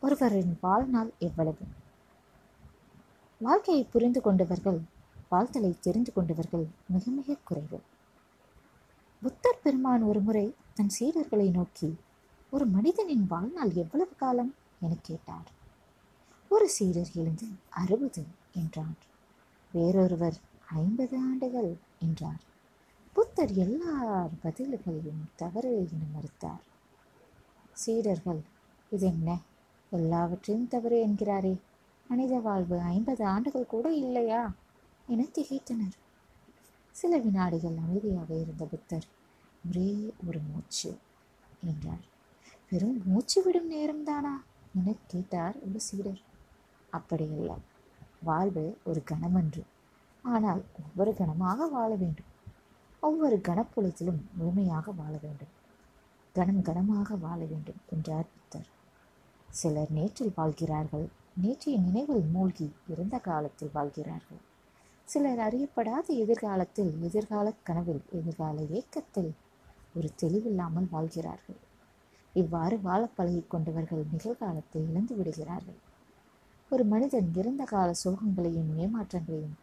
ஒருவரின் 0.00 0.58
வாழ்நாள் 0.60 1.12
எவ்வளவு? 1.18 1.58
வாழ்க்கையை 3.38 3.84
புரிந்து 3.84 4.20
கொண்டவர்கள் 4.20 4.80
வாழ்த்தலை 5.30 5.78
தெரிந்து 5.78 6.12
கொண்டவர்கள் 6.12 6.66
மிக 6.88 7.10
மிக 7.10 7.36
குறைவு. 7.44 7.80
புத்தர் 9.22 9.60
பெருமான் 9.62 10.02
ஒரு 10.02 10.20
முறை 10.20 10.54
தன் 10.74 10.90
சீடர்களை 11.00 11.50
நோக்கி 11.50 11.96
ஒரு 12.50 12.66
மனிதனின் 12.66 13.26
வாழ்நாள் 13.26 13.72
எவ்வளவு 13.72 14.14
காலம்? 14.14 14.54
என 14.80 14.96
கேட்டார். 15.02 15.50
ஒரு 16.48 16.68
சீடர் 16.68 17.10
எழுந்து 17.14 17.46
அறுபது 17.70 18.24
என்றார். 18.52 18.98
வேறொருவர் 19.72 20.36
ஐம்பது 20.66 21.18
ஆண்டுகள் 21.18 21.76
என்றார். 21.98 22.40
புத்தர் 23.12 23.52
எல்லார் 23.52 24.30
பதில்களையும் 24.42 25.24
தவறு 25.36 25.88
என 25.92 26.04
மறுத்தார். 26.14 26.64
சீடர்கள் 27.72 28.40
இது 28.90 29.06
என்ன 29.06 29.38
எல்லாவற்றையும் 29.90 30.68
தவறு 30.68 31.06
என்கிறாரே. 31.06 31.60
மனித 32.08 32.38
வாழ்வு 32.38 32.80
ஐம்பது 32.80 33.24
ஆண்டுகள் 33.24 33.66
கூட 33.66 33.92
இல்லையா? 33.92 34.52
என 35.06 35.22
திகைத்தனர். 35.22 35.96
சில 36.90 37.18
வினாடிகள் 37.18 37.76
அமைதியாக 37.76 38.34
இருந்த 38.34 38.64
புத்தர் 38.64 39.06
ஒரே 39.68 40.12
ஒரு 40.28 40.40
மூச்சு 40.52 40.98
என்றார். 41.64 42.04
வெறும் 42.70 43.02
மூச்சு 43.04 43.42
விடும் 43.42 43.70
நேரம்தானா? 43.70 44.34
என 44.74 44.94
கேட்டார் 45.06 45.56
ஒரு 45.68 45.80
சீடர். 45.80 46.20
அப்படியல்ல. 46.92 47.56
வாழ்வு 48.22 48.78
ஒரு 48.84 49.02
கணமன்று 49.10 49.62
ஆனால் 50.22 50.62
ஒவ்வொரு 50.84 51.14
கணமாக 51.18 51.70
வாழ 51.70 51.94
வேண்டும். 51.94 52.30
ஒவ்வொரு 53.00 53.40
கணப்புலத்திலும் 53.48 54.20
முழுமையாக 54.32 54.90
வாழ 54.90 55.18
வேண்டும். 55.22 55.54
கணம் 56.32 56.62
கணமாக 56.62 57.18
வாழ 57.18 57.44
வேண்டும் 57.44 57.80
என்றார் 57.90 58.26
புத்தர். 58.32 58.76
சிலர் 59.48 59.92
நேற்றில் 59.92 60.34
வாழ்கிறார்கள். 60.36 61.08
நேற்றைய 61.34 61.78
நினைவில் 61.78 62.24
மூழ்கி 62.24 62.72
இருந்த 62.86 63.18
காலத்தில் 63.18 63.70
வாழ்கிறார்கள். 63.72 64.38
சிலர் 65.04 65.38
அறியப்படாத 65.38 66.06
எதிர்காலத்தில் 66.06 67.02
எதிர்கால 67.02 67.52
கனவில் 67.62 68.02
எதிர்கால 68.12 68.60
ஏக்கத்தில் 68.60 69.32
ஒரு 69.94 70.10
தெளிவில்லாமல் 70.22 70.88
வாழ்கிறார்கள். 70.90 71.56
இவ்வாறு 72.32 72.80
வாழ 72.80 73.06
பழகி 73.06 73.44
கொண்டவர்கள் 73.48 74.04
நிகழ்காலத்தை 74.12 74.88
இழந்து 74.90 75.16
விடுகிறார்கள். 75.16 75.78
ஒரு 76.70 76.84
மனிதன் 76.84 77.34
இறந்த 77.34 77.64
கால 77.64 77.92
சோகங்களையும் 78.04 78.70
ஏமாற்றங்களையும் 78.78 79.56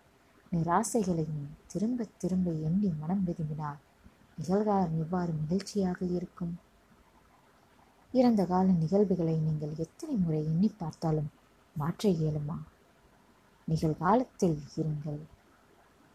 நிராசைகளையும் 0.52 1.48
திரும்ப 1.68 2.08
திரும்ப 2.18 2.52
எண்ணி 2.52 2.94
மனம் 3.00 3.24
விரும்பினால் 3.24 3.78
நிகழ்காலம் 4.40 4.98
எவ்வாறு 5.00 5.34
மகிழ்ச்சியாக 5.34 6.06
இருக்கும். 6.06 6.60
இறந்த 8.16 8.46
கால 8.46 8.68
நிகழ்வுகளை 8.72 9.36
நீங்கள் 9.38 9.74
எத்தனை 9.78 10.16
முறை 10.16 10.40
எண்ணி 10.44 10.70
பார்த்தாலும் 10.78 11.30
மாற்ற 11.76 12.10
இயலுமா? 12.10 12.58
நிகழ்காலத்தில் 13.68 14.58
இருங்கள். 14.76 15.20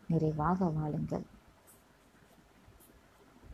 நிறைவாக 0.08 0.68
வாழுங்கள். 0.68 1.26